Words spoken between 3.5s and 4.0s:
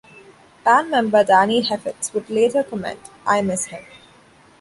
him.